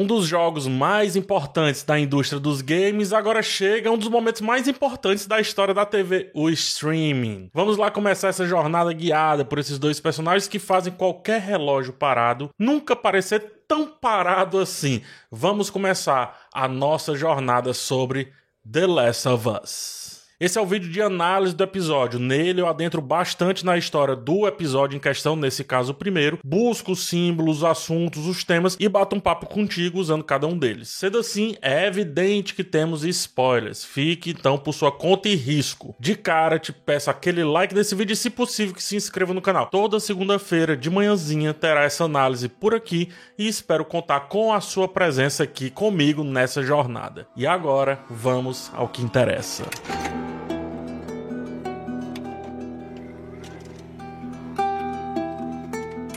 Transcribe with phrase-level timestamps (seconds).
[0.00, 4.40] Um dos jogos mais importantes da indústria dos games agora chega a um dos momentos
[4.40, 7.50] mais importantes da história da TV, o streaming.
[7.52, 12.48] Vamos lá começar essa jornada guiada por esses dois personagens que fazem qualquer relógio parado
[12.56, 15.02] nunca parecer tão parado assim.
[15.32, 18.32] Vamos começar a nossa jornada sobre
[18.70, 20.07] The Last of Us.
[20.40, 22.20] Esse é o vídeo de análise do episódio.
[22.20, 27.08] Nele eu adentro bastante na história do episódio em questão, nesse caso primeiro, busco os
[27.08, 30.90] símbolos, os assuntos, os temas e bato um papo contigo usando cada um deles.
[30.90, 33.84] Sendo assim, é evidente que temos spoilers.
[33.84, 35.96] Fique então por sua conta e risco.
[35.98, 39.42] De cara, te peço aquele like nesse vídeo e, se possível, que se inscreva no
[39.42, 39.66] canal.
[39.66, 44.86] Toda segunda-feira de manhãzinha terá essa análise por aqui e espero contar com a sua
[44.86, 47.26] presença aqui comigo nessa jornada.
[47.34, 49.64] E agora, vamos ao que interessa.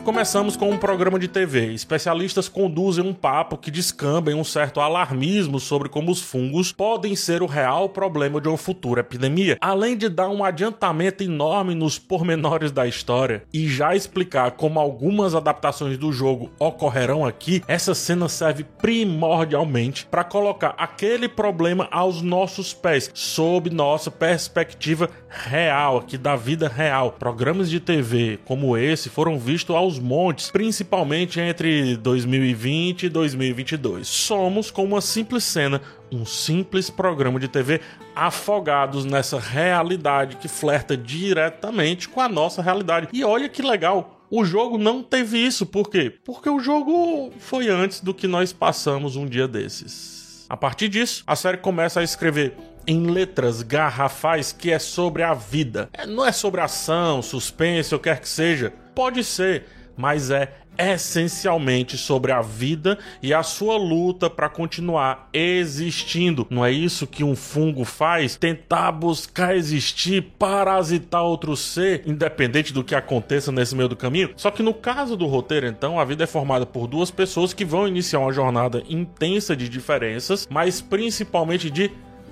[0.03, 1.73] Começamos com um programa de TV.
[1.73, 7.15] Especialistas conduzem um papo que descamba em um certo alarmismo sobre como os fungos podem
[7.15, 11.99] ser o real problema de uma futura epidemia, além de dar um adiantamento enorme nos
[11.99, 17.61] pormenores da história e já explicar como algumas adaptações do jogo ocorrerão aqui.
[17.67, 25.97] Essa cena serve primordialmente para colocar aquele problema aos nossos pés, sob nossa perspectiva real
[25.97, 27.11] aqui da vida real.
[27.11, 34.07] Programas de TV como esse foram vistos aos montes, principalmente entre 2020 e 2022.
[34.07, 37.81] Somos com uma simples cena, um simples programa de TV
[38.15, 43.07] afogados nessa realidade que flerta diretamente com a nossa realidade.
[43.11, 46.13] E olha que legal, o jogo não teve isso, por quê?
[46.23, 50.45] Porque o jogo foi antes do que nós passamos um dia desses.
[50.49, 52.55] A partir disso, a série começa a escrever
[52.87, 55.89] em letras garrafais que é sobre a vida.
[55.93, 58.73] É, não é sobre ação, suspense ou quer que seja.
[58.93, 59.65] Pode ser,
[60.01, 66.47] mas é essencialmente sobre a vida e a sua luta para continuar existindo.
[66.49, 68.35] Não é isso que um fungo faz?
[68.35, 74.31] Tentar buscar existir, parasitar outro ser, independente do que aconteça nesse meio do caminho.
[74.35, 77.63] Só que no caso do roteiro, então, a vida é formada por duas pessoas que
[77.63, 81.91] vão iniciar uma jornada intensa de diferenças, mas principalmente de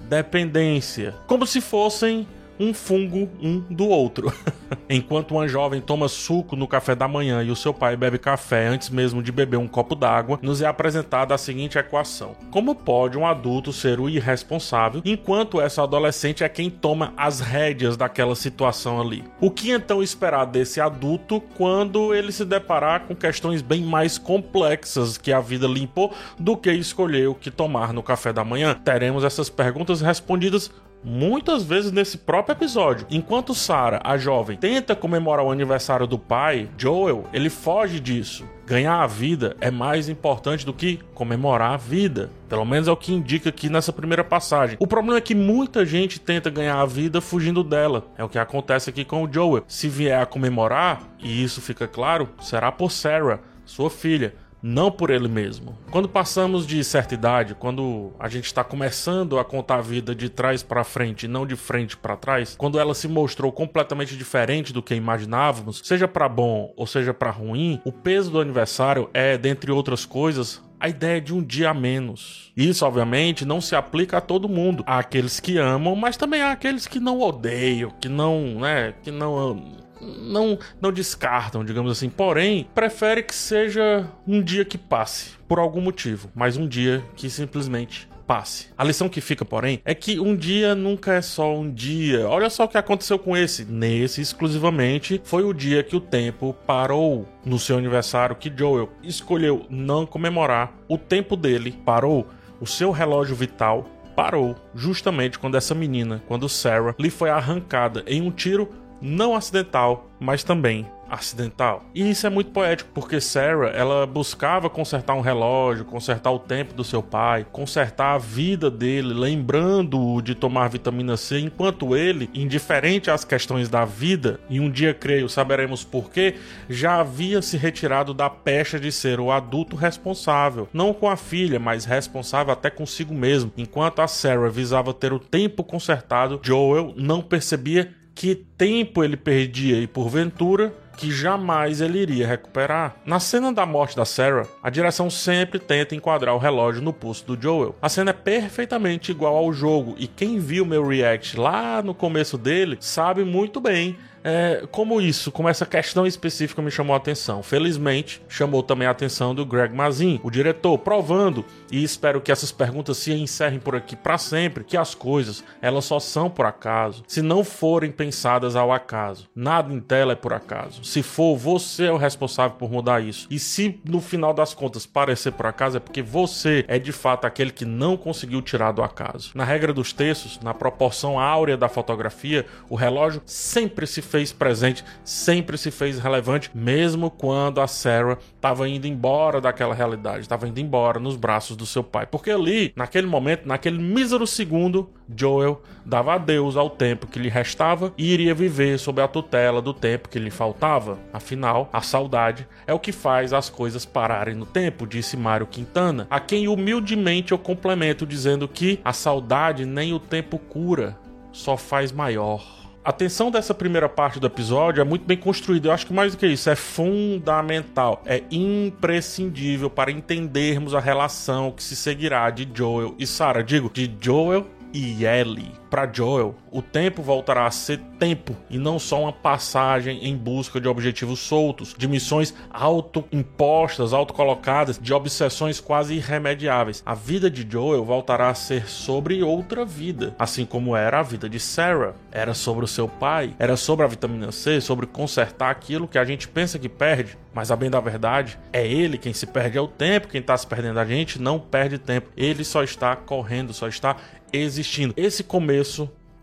[0.09, 2.25] dependência, como se fossem
[2.59, 4.33] um fungo um do outro.
[4.89, 8.67] Enquanto uma jovem toma suco no café da manhã e o seu pai bebe café
[8.67, 13.17] antes mesmo de beber um copo d'água, nos é apresentada a seguinte equação: Como pode
[13.17, 18.99] um adulto ser o irresponsável enquanto essa adolescente é quem toma as rédeas daquela situação
[18.99, 19.23] ali?
[19.39, 25.17] O que então esperar desse adulto quando ele se deparar com questões bem mais complexas
[25.17, 28.73] que a vida limpou do que escolher o que tomar no café da manhã?
[28.83, 30.71] Teremos essas perguntas respondidas
[31.03, 33.07] muitas vezes nesse próprio episódio.
[33.09, 38.45] Enquanto Sarah, a jovem, tenta comemorar o aniversário do pai, Joel, ele foge disso.
[38.65, 42.29] Ganhar a vida é mais importante do que comemorar a vida.
[42.47, 44.77] Pelo menos é o que indica aqui nessa primeira passagem.
[44.79, 48.05] O problema é que muita gente tenta ganhar a vida fugindo dela.
[48.15, 49.63] É o que acontece aqui com o Joel.
[49.67, 55.09] Se vier a comemorar, e isso fica claro, será por Sarah, sua filha não por
[55.09, 55.77] ele mesmo.
[55.91, 60.29] Quando passamos de certa idade, quando a gente está começando a contar a vida de
[60.29, 64.73] trás para frente e não de frente para trás, quando ela se mostrou completamente diferente
[64.73, 69.37] do que imaginávamos, seja para bom ou seja para ruim, o peso do aniversário é,
[69.37, 72.51] dentre outras coisas, a ideia de um dia a menos.
[72.55, 74.83] Isso, obviamente, não se aplica a todo mundo.
[74.87, 79.11] Há aqueles que amam, mas também há aqueles que não odeiam, que não, né, que
[79.11, 82.09] não não, não descartam, digamos assim.
[82.09, 87.29] Porém, prefere que seja um dia que passe, por algum motivo, mas um dia que
[87.29, 88.67] simplesmente passe.
[88.77, 92.29] A lição que fica, porém, é que um dia nunca é só um dia.
[92.29, 93.65] Olha só o que aconteceu com esse.
[93.65, 97.27] Nesse, exclusivamente, foi o dia que o tempo parou.
[97.43, 102.27] No seu aniversário, que Joel escolheu não comemorar, o tempo dele parou.
[102.61, 108.21] O seu relógio vital parou justamente quando essa menina, quando Sarah, lhe foi arrancada em
[108.21, 108.69] um tiro
[109.01, 111.83] não acidental, mas também acidental.
[111.93, 116.73] E isso é muito poético, porque Sarah, ela buscava consertar um relógio, consertar o tempo
[116.73, 123.09] do seu pai, consertar a vida dele, lembrando-o de tomar vitamina C, enquanto ele, indiferente
[123.09, 126.35] às questões da vida, e um dia creio saberemos porquê,
[126.69, 131.59] já havia se retirado da pecha de ser o adulto responsável, não com a filha,
[131.59, 133.51] mas responsável até consigo mesmo.
[133.57, 139.77] Enquanto a Sarah visava ter o tempo consertado, Joel não percebia que tempo ele perdia
[139.77, 142.97] e, porventura, que jamais ele iria recuperar.
[143.05, 147.25] Na cena da morte da Sarah, a direção sempre tenta enquadrar o relógio no pulso
[147.25, 147.73] do Joel.
[147.81, 152.37] A cena é perfeitamente igual ao jogo e quem viu meu react lá no começo
[152.37, 157.41] dele sabe muito bem é, como isso, como essa questão específica me chamou a atenção.
[157.41, 162.51] Felizmente, chamou também a atenção do Greg Mazin, o diretor, provando, e espero que essas
[162.51, 167.03] perguntas se encerrem por aqui para sempre, que as coisas, elas só são por acaso,
[167.07, 169.29] se não forem pensadas ao acaso.
[169.35, 170.83] Nada em tela é por acaso.
[170.89, 173.27] Se for, você é o responsável por mudar isso.
[173.29, 177.25] E se no final das contas parecer por acaso, é porque você é de fato
[177.25, 179.29] aquele que não conseguiu tirar do acaso.
[179.35, 184.83] Na regra dos textos, na proporção áurea da fotografia, o relógio sempre se fez presente,
[185.03, 190.59] sempre se fez relevante, mesmo quando a Sarah estava indo embora daquela realidade, estava indo
[190.59, 192.07] embora nos braços do seu pai.
[192.07, 197.93] Porque ali, naquele momento, naquele mísero segundo, Joel dava adeus ao tempo que lhe restava
[197.97, 200.99] e iria viver sob a tutela do tempo que lhe faltava.
[201.11, 206.07] Afinal, a saudade é o que faz as coisas pararem no tempo, disse Mário Quintana,
[206.09, 210.97] a quem humildemente eu complemento dizendo que a saudade nem o tempo cura,
[211.31, 212.59] só faz maior.
[212.83, 215.67] A tensão dessa primeira parte do episódio é muito bem construída.
[215.67, 221.51] Eu acho que mais do que isso, é fundamental, é imprescindível para entendermos a relação
[221.51, 223.43] que se seguirá de Joel e Sarah.
[223.43, 225.58] Digo, de Joel e Ellie.
[225.69, 230.59] Para Joel, o tempo voltará a ser tempo e não só uma passagem em busca
[230.59, 236.81] de objetivos soltos, de missões autoimpostas, autocolocadas, de obsessões quase irremediáveis.
[236.83, 241.29] A vida de Joel voltará a ser sobre outra vida, assim como era a vida
[241.29, 241.93] de Sarah.
[242.11, 246.05] Era sobre o seu pai, era sobre a vitamina C, sobre consertar aquilo que a
[246.05, 249.61] gente pensa que perde, mas a bem da verdade é ele quem se perde é
[249.61, 252.09] o tempo, quem está se perdendo a gente não perde tempo.
[252.17, 253.95] Ele só está correndo, só está
[254.31, 254.93] existindo.
[254.95, 255.58] Esse começo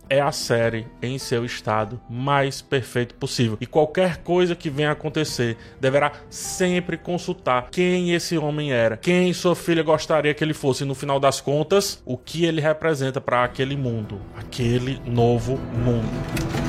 [0.08, 3.58] é a série em seu estado mais perfeito possível.
[3.60, 9.56] E qualquer coisa que venha acontecer, deverá sempre consultar quem esse homem era, quem sua
[9.56, 13.44] filha gostaria que ele fosse, e no final das contas, o que ele representa para
[13.44, 16.65] aquele mundo, aquele novo mundo.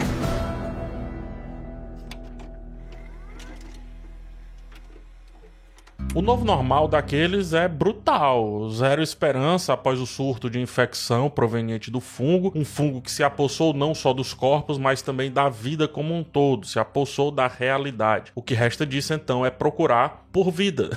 [6.18, 8.72] O novo normal daqueles é brutal.
[8.72, 12.52] Zero esperança após o surto de infecção proveniente do fungo.
[12.56, 16.24] Um fungo que se apossou não só dos corpos, mas também da vida como um
[16.24, 16.66] todo.
[16.66, 18.32] Se apossou da realidade.
[18.34, 20.90] O que resta disso então é procurar por vida.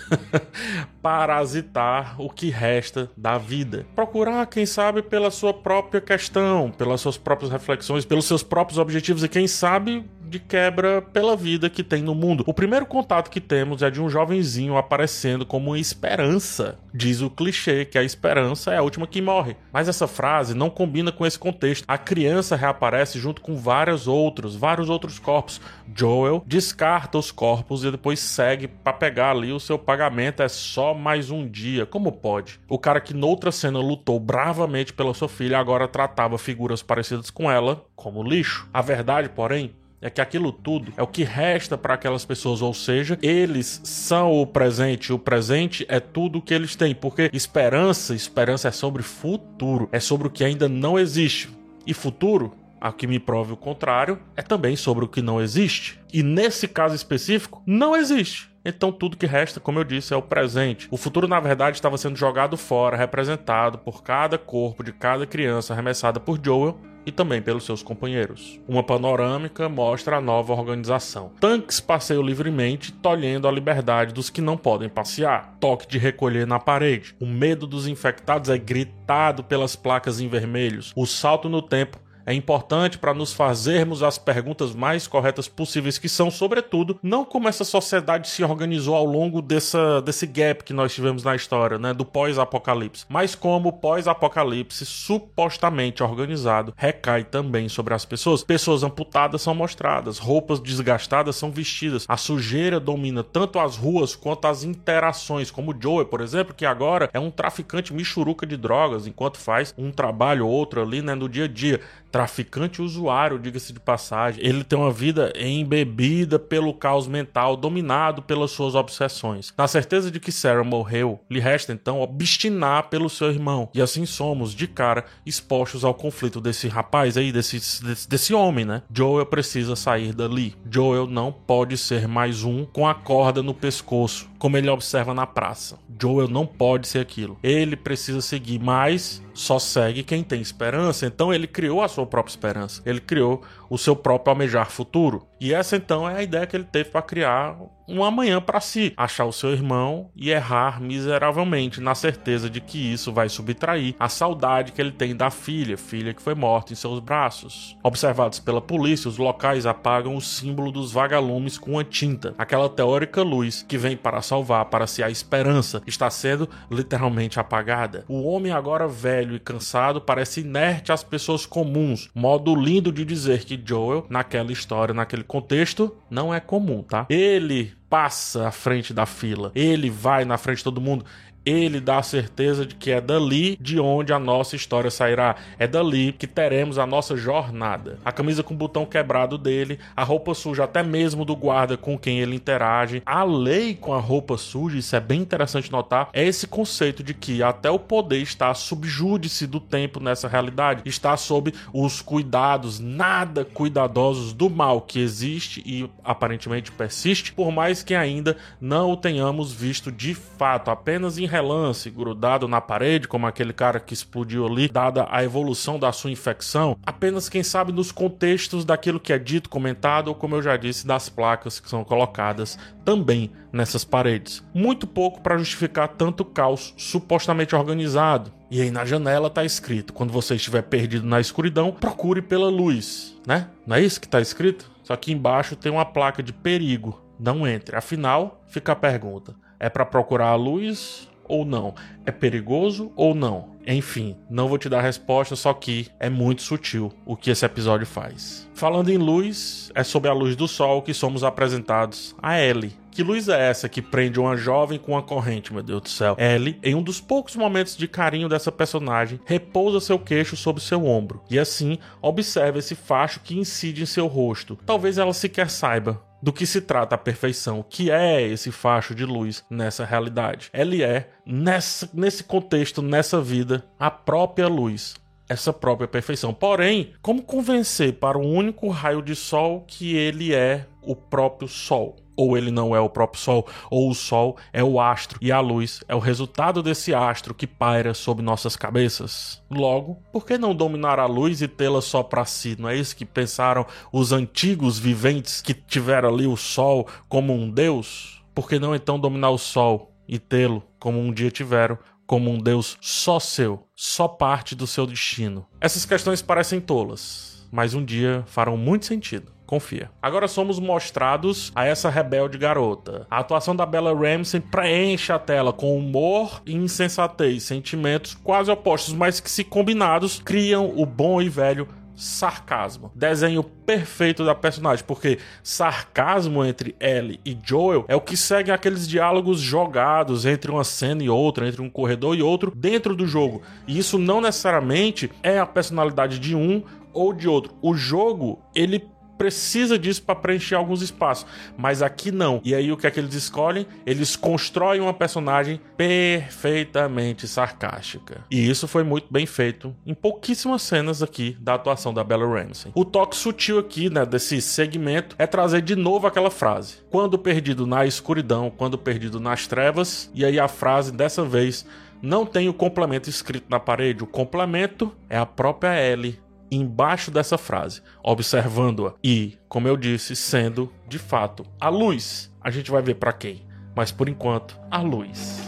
[1.02, 3.84] Parasitar o que resta da vida.
[3.94, 9.22] Procurar, quem sabe, pela sua própria questão, pelas suas próprias reflexões, pelos seus próprios objetivos
[9.22, 12.44] e quem sabe de quebra pela vida que tem no mundo.
[12.46, 16.78] O primeiro contato que temos é de um jovenzinho aparecendo como esperança.
[16.94, 19.56] Diz o clichê que a esperança é a última que morre.
[19.72, 21.84] Mas essa frase não combina com esse contexto.
[21.86, 25.60] A criança reaparece junto com vários outros, vários outros corpos.
[25.94, 30.42] Joel descarta os corpos e depois segue para pegar ali o seu pagamento.
[30.42, 31.84] É só mais um dia.
[31.84, 32.60] Como pode?
[32.68, 37.50] O cara que noutra cena lutou bravamente pela sua filha agora tratava figuras parecidas com
[37.50, 38.68] ela como lixo.
[38.72, 42.72] A verdade, porém, é que aquilo tudo é o que resta para aquelas pessoas, ou
[42.72, 48.68] seja, eles são o presente, o presente é tudo que eles têm, porque esperança, esperança
[48.68, 51.48] é sobre futuro, é sobre o que ainda não existe.
[51.86, 56.00] E futuro, a que me prove o contrário, é também sobre o que não existe.
[56.12, 58.50] E nesse caso específico, não existe.
[58.64, 60.88] Então tudo que resta, como eu disse, é o presente.
[60.90, 65.72] O futuro, na verdade, estava sendo jogado fora, representado por cada corpo de cada criança
[65.72, 68.60] arremessada por Joel e também pelos seus companheiros.
[68.68, 71.32] Uma panorâmica mostra a nova organização.
[71.40, 75.56] Tanques passeiam livremente, tolhendo a liberdade dos que não podem passear.
[75.60, 77.14] Toque de recolher na parede.
[77.20, 80.92] O medo dos infectados é gritado pelas placas em vermelhos.
[80.96, 86.08] O salto no tempo é importante para nos fazermos as perguntas mais corretas possíveis, que
[86.08, 90.94] são, sobretudo, não como essa sociedade se organizou ao longo dessa, desse gap que nós
[90.94, 97.94] tivemos na história, né, do pós-apocalipse, mas como o pós-apocalipse supostamente organizado recai também sobre
[97.94, 98.44] as pessoas.
[98.44, 104.46] Pessoas amputadas são mostradas, roupas desgastadas são vestidas, a sujeira domina tanto as ruas quanto
[104.46, 109.06] as interações, como o Joe, por exemplo, que agora é um traficante michuruca de drogas,
[109.06, 113.72] enquanto faz um trabalho ou outro ali, né, no dia a dia traficante usuário, diga-se
[113.72, 114.44] de passagem.
[114.44, 119.52] Ele tem uma vida embebida pelo caos mental, dominado pelas suas obsessões.
[119.56, 123.68] Na certeza de que Sarah morreu, lhe resta então obstinar pelo seu irmão.
[123.74, 128.64] E assim somos, de cara, expostos ao conflito desse rapaz aí, desse, desse, desse homem,
[128.64, 128.82] né?
[128.92, 130.54] Joel precisa sair dali.
[130.70, 135.26] Joel não pode ser mais um com a corda no pescoço, como ele observa na
[135.26, 135.78] praça.
[136.00, 137.38] Joel não pode ser aquilo.
[137.42, 141.04] Ele precisa seguir, mas só segue quem tem esperança.
[141.06, 142.82] Então ele criou a sua própria esperança.
[142.86, 145.26] Ele criou o seu próprio almejar futuro.
[145.40, 147.56] E essa então é a ideia que ele teve para criar
[147.90, 152.78] um amanhã para si, achar o seu irmão e errar miseravelmente, na certeza de que
[152.78, 156.76] isso vai subtrair a saudade que ele tem da filha, filha que foi morta em
[156.76, 157.76] seus braços.
[157.82, 162.32] Observados pela polícia, os locais apagam o símbolo dos vagalumes com a tinta.
[162.38, 168.04] Aquela teórica luz que vem para salvar, para se a esperança, está sendo literalmente apagada.
[168.06, 172.08] O homem agora velho e cansado parece inerte às pessoas comuns.
[172.14, 177.06] Modo lindo de dizer que Joel, naquela história, naquele contexto, não é comum, tá?
[177.08, 181.04] Ele passa à frente da fila, ele vai na frente de todo mundo
[181.44, 185.36] ele dá a certeza de que é dali de onde a nossa história sairá.
[185.58, 187.98] É dali que teremos a nossa jornada.
[188.04, 191.98] A camisa com o botão quebrado dele, a roupa suja até mesmo do guarda com
[191.98, 196.24] quem ele interage, a lei com a roupa suja, isso é bem interessante notar, é
[196.24, 201.54] esse conceito de que até o poder está subjúdice do tempo nessa realidade, está sob
[201.72, 208.36] os cuidados nada cuidadosos do mal que existe e aparentemente persiste, por mais que ainda
[208.60, 213.80] não o tenhamos visto de fato, apenas em relance, grudado na parede, como aquele cara
[213.80, 219.00] que explodiu ali, dada a evolução da sua infecção, apenas quem sabe nos contextos daquilo
[219.00, 223.30] que é dito, comentado, ou como eu já disse, das placas que são colocadas também
[223.52, 224.44] nessas paredes.
[224.52, 228.32] Muito pouco para justificar tanto caos supostamente organizado.
[228.50, 233.16] E aí na janela tá escrito: quando você estiver perdido na escuridão, procure pela luz,
[233.26, 233.48] né?
[233.66, 234.70] Não é isso que tá escrito?
[234.82, 237.00] Só que embaixo tem uma placa de perigo.
[237.18, 237.76] Não entre.
[237.76, 241.74] Afinal, fica a pergunta: é para procurar a luz ou não?
[242.04, 243.50] É perigoso ou não?
[243.66, 247.44] Enfim, não vou te dar a resposta, só que é muito sutil o que esse
[247.44, 248.48] episódio faz.
[248.54, 252.72] Falando em luz, é sob a luz do sol que somos apresentados a Ellie.
[252.90, 256.16] Que luz é essa que prende uma jovem com uma corrente, meu Deus do céu?
[256.18, 260.84] Ellie, em um dos poucos momentos de carinho dessa personagem, repousa seu queixo sobre seu
[260.84, 264.58] ombro e assim observa esse facho que incide em seu rosto.
[264.66, 269.04] Talvez ela sequer saiba, do que se trata a perfeição, que é esse facho de
[269.04, 270.50] luz nessa realidade.
[270.52, 274.94] Ele é, nessa, nesse contexto, nessa vida, a própria luz.
[275.28, 276.34] Essa própria perfeição.
[276.34, 281.96] Porém, como convencer para o único raio de sol que ele é o próprio sol?
[282.20, 285.40] ou ele não é o próprio Sol, ou o Sol é o astro e a
[285.40, 289.42] luz é o resultado desse astro que paira sobre nossas cabeças.
[289.50, 292.56] Logo, por que não dominar a luz e tê-la só para si?
[292.58, 297.50] Não é isso que pensaram os antigos viventes que tiveram ali o Sol como um
[297.50, 298.22] deus?
[298.34, 302.38] Por que não então dominar o Sol e tê-lo como um dia tiveram como um
[302.38, 305.46] Deus só seu, só parte do seu destino.
[305.60, 309.30] Essas questões parecem tolas, mas um dia farão muito sentido.
[309.50, 309.90] Confia.
[310.00, 313.04] Agora somos mostrados a essa rebelde garota.
[313.10, 318.94] A atuação da Bella Ramsey preenche a tela com humor e insensatez, sentimentos quase opostos,
[318.94, 321.66] mas que se combinados criam o bom e velho
[321.96, 322.92] sarcasmo.
[322.94, 328.86] Desenho perfeito da personagem, porque sarcasmo entre Ellie e Joel é o que segue aqueles
[328.86, 333.42] diálogos jogados entre uma cena e outra, entre um corredor e outro dentro do jogo.
[333.66, 337.52] E isso não necessariamente é a personalidade de um ou de outro.
[337.60, 338.88] O jogo, ele
[339.20, 341.26] precisa disso para preencher alguns espaços,
[341.58, 342.40] mas aqui não.
[342.42, 343.66] E aí o que é que eles escolhem?
[343.84, 348.24] Eles constroem uma personagem perfeitamente sarcástica.
[348.30, 352.72] E isso foi muito bem feito em pouquíssimas cenas aqui da atuação da Bella Ramsey.
[352.74, 357.66] O toque sutil aqui, né, desse segmento é trazer de novo aquela frase: quando perdido
[357.66, 361.66] na escuridão, quando perdido nas trevas, e aí a frase dessa vez
[362.00, 364.02] não tem o complemento escrito na parede.
[364.02, 366.18] O complemento é a própria Ellie
[366.50, 372.32] embaixo dessa frase, observando-a e, como eu disse, sendo de fato a luz.
[372.40, 373.42] A gente vai ver para quem,
[373.74, 375.40] mas por enquanto, a luz.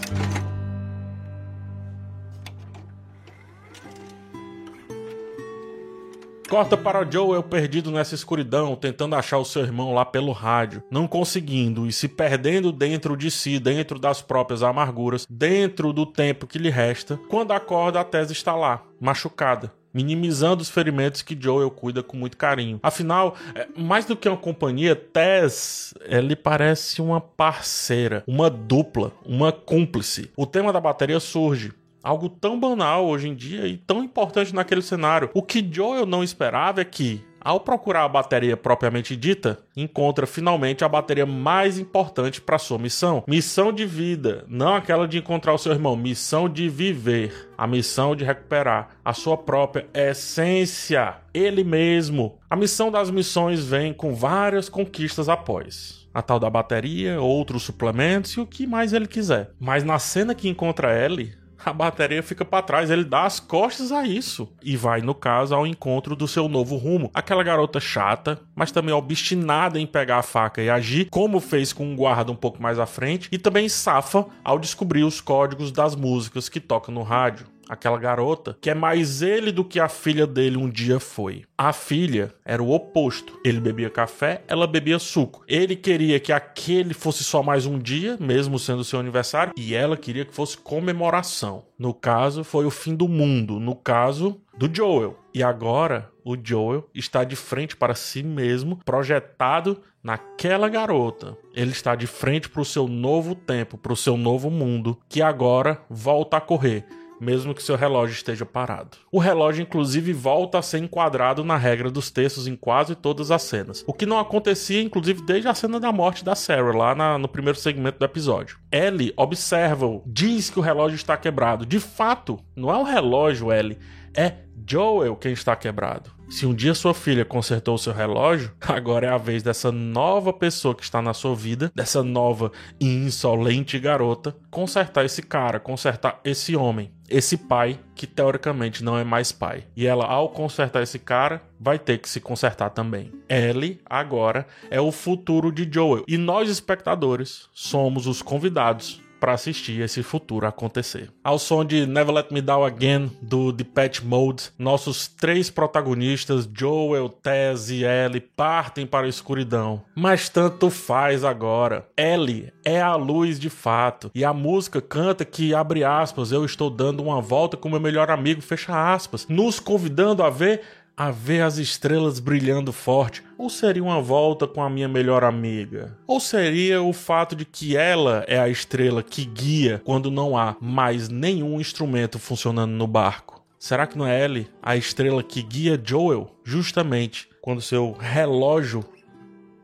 [6.52, 11.08] Corta para Joel perdido nessa escuridão, tentando achar o seu irmão lá pelo rádio, não
[11.08, 16.58] conseguindo e se perdendo dentro de si, dentro das próprias amarguras, dentro do tempo que
[16.58, 17.18] lhe resta.
[17.30, 22.36] Quando acorda, a Tese está lá, machucada, minimizando os ferimentos que Joel cuida com muito
[22.36, 22.80] carinho.
[22.82, 29.52] Afinal, é, mais do que uma companhia, Tess, ele parece uma parceira, uma dupla, uma
[29.52, 30.30] cúmplice.
[30.36, 31.72] O tema da bateria surge.
[32.02, 35.30] Algo tão banal hoje em dia e tão importante naquele cenário.
[35.32, 40.84] O que Joel não esperava é que ao procurar a bateria propriamente dita, encontra finalmente
[40.84, 43.24] a bateria mais importante para sua missão.
[43.26, 48.14] Missão de vida, não aquela de encontrar o seu irmão, missão de viver, a missão
[48.14, 52.38] de recuperar a sua própria essência, ele mesmo.
[52.48, 58.32] A missão das missões vem com várias conquistas após a tal da bateria, outros suplementos
[58.32, 59.50] e o que mais ele quiser.
[59.58, 63.92] Mas na cena que encontra Ellie, a bateria fica para trás, ele dá as costas
[63.92, 67.10] a isso e vai, no caso, ao encontro do seu novo rumo.
[67.14, 71.84] Aquela garota chata, mas também obstinada em pegar a faca e agir, como fez com
[71.84, 75.94] um guarda um pouco mais à frente, e também safa ao descobrir os códigos das
[75.94, 80.26] músicas que toca no rádio aquela garota, que é mais ele do que a filha
[80.26, 81.44] dele um dia foi.
[81.56, 83.40] A filha era o oposto.
[83.42, 85.42] Ele bebia café, ela bebia suco.
[85.48, 89.96] Ele queria que aquele fosse só mais um dia, mesmo sendo seu aniversário, e ela
[89.96, 91.64] queria que fosse comemoração.
[91.78, 93.58] No caso, foi o fim do mundo.
[93.58, 95.18] No caso, do Joel.
[95.32, 101.38] E agora, o Joel está de frente para si mesmo, projetado naquela garota.
[101.54, 105.22] Ele está de frente para o seu novo tempo, para o seu novo mundo, que
[105.22, 106.84] agora volta a correr
[107.22, 108.96] mesmo que seu relógio esteja parado.
[109.10, 113.42] O relógio, inclusive, volta a ser enquadrado na regra dos textos em quase todas as
[113.42, 117.18] cenas, o que não acontecia, inclusive, desde a cena da morte da Sarah, lá na,
[117.18, 118.58] no primeiro segmento do episódio.
[118.72, 121.64] Ellie observa-o, diz que o relógio está quebrado.
[121.64, 123.78] De fato, não é o relógio, Ellie,
[124.16, 124.34] é
[124.66, 126.10] Joel quem está quebrado.
[126.32, 130.32] Se um dia sua filha consertou o seu relógio, agora é a vez dessa nova
[130.32, 136.18] pessoa que está na sua vida, dessa nova e insolente garota, consertar esse cara, consertar
[136.24, 139.64] esse homem, esse pai que teoricamente não é mais pai.
[139.76, 143.12] E ela, ao consertar esse cara, vai ter que se consertar também.
[143.28, 146.02] Ellie, agora, é o futuro de Joel.
[146.08, 151.08] E nós, espectadores, somos os convidados para assistir esse futuro acontecer.
[151.22, 157.08] Ao som de Never Let Me Down Again do Depeche Mode, nossos três protagonistas, Joel,
[157.08, 159.80] Tess e Ellie, partem para a escuridão.
[159.94, 161.86] Mas tanto faz agora.
[161.96, 166.68] Ellie é a luz de fato e a música canta que abre aspas, eu estou
[166.68, 170.62] dando uma volta com meu melhor amigo, fecha aspas, nos convidando a ver
[170.96, 173.22] a ver as estrelas brilhando forte?
[173.38, 175.96] Ou seria uma volta com a minha melhor amiga?
[176.06, 180.56] Ou seria o fato de que ela é a estrela que guia quando não há
[180.60, 183.42] mais nenhum instrumento funcionando no barco?
[183.58, 188.84] Será que não é Ellie a estrela que guia Joel justamente quando seu relógio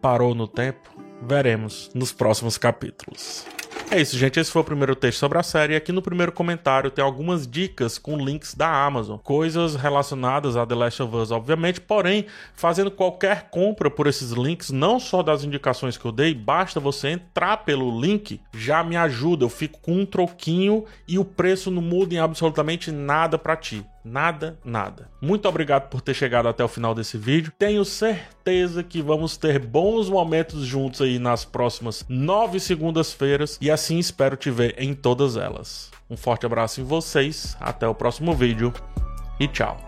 [0.01, 0.89] parou no tempo?
[1.21, 3.45] Veremos nos próximos capítulos.
[3.91, 4.39] É isso, gente.
[4.39, 5.75] Esse foi o primeiro texto sobre a série.
[5.75, 9.17] Aqui no primeiro comentário tem algumas dicas com links da Amazon.
[9.17, 11.81] Coisas relacionadas a The Last of Us, obviamente.
[11.81, 16.79] Porém, fazendo qualquer compra por esses links, não só das indicações que eu dei, basta
[16.79, 19.47] você entrar pelo link, já me ajuda.
[19.47, 23.87] Eu fico com um troquinho e o preço não muda em absolutamente nada para ti.
[24.09, 25.11] Nada, nada.
[25.21, 27.53] Muito obrigado por ter chegado até o final desse vídeo.
[27.59, 33.99] Tenho certeza que vamos ter bons momentos juntos aí nas próximas nove segundas-feiras e assim
[33.99, 35.91] espero te ver em todas elas.
[36.09, 38.73] Um forte abraço em vocês, até o próximo vídeo
[39.39, 39.88] e tchau.